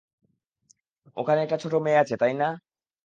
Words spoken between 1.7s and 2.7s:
মেয়ে আছে, তাই না?